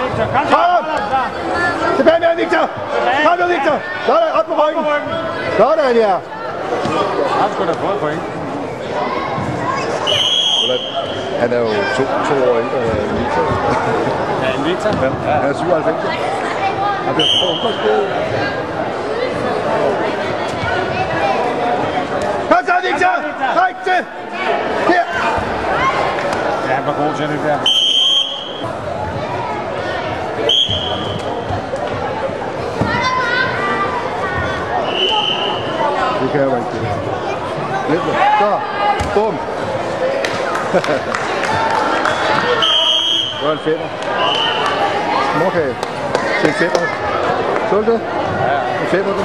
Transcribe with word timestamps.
Victor. 0.00 0.26
Kom 0.34 0.44
så. 0.54 0.62
Tilbage 1.96 2.20
med 2.20 2.36
Victor. 2.42 2.64
Kom 3.26 3.34
nu, 3.40 3.46
Victor. 3.54 3.76
Sådan, 4.06 4.30
op 4.38 4.46
på 4.50 4.54
ryggen. 4.62 4.84
Sådan, 5.58 5.96
ja. 6.04 6.14
Han 7.40 7.48
skulle 7.52 7.72
da 7.72 7.78
fået 7.84 7.98
point. 8.00 8.22
Han 11.42 11.52
er 11.52 11.58
jo 11.58 11.68
to, 11.96 12.02
to 12.28 12.34
år 12.50 12.56
ældre 12.62 12.78
end 13.02 13.12
Victor. 13.18 13.44
Ja, 14.42 14.48
en 14.58 14.64
Victor. 14.64 14.90
Ja, 15.02 15.32
han 15.42 15.50
er 15.50 15.54
97. 15.54 15.96
Han 17.06 17.14
bliver 17.14 17.28
på 17.42 17.46
ungdomsskole. 17.52 18.06
Kom 22.50 22.66
så, 22.66 22.74
Victor! 22.86 23.14
Træk 23.56 23.74
til! 23.84 24.00
Her! 24.88 25.04
Ja, 26.68 26.74
han 26.74 26.86
var 26.86 26.92
god 26.92 27.16
til 27.16 27.28
det 27.28 27.40
der. 27.44 27.81
kan 36.32 36.40
jeg 36.40 36.48
ikke 36.48 36.72
det. 36.72 36.82
Lidt 37.90 38.02
Så, 38.40 38.50
bum. 39.14 39.34
det 43.38 43.46
var 43.46 43.52
en 43.52 43.58
fætter. 43.64 43.88
Småkage 45.36 45.74
til 46.40 46.48
en 46.48 46.54
fætter. 46.54 46.80
Så 47.70 47.76
du 47.76 47.82
det? 47.92 48.00
Ja. 48.42 48.58
En 48.82 48.86
fætter 48.86 49.12
du? 49.12 49.22